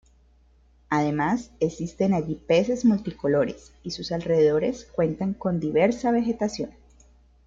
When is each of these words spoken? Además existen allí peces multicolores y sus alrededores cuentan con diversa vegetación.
Además 0.89 1.51
existen 1.59 2.15
allí 2.15 2.33
peces 2.33 2.85
multicolores 2.85 3.71
y 3.83 3.91
sus 3.91 4.11
alrededores 4.11 4.85
cuentan 4.85 5.35
con 5.35 5.59
diversa 5.59 6.09
vegetación. 6.09 6.71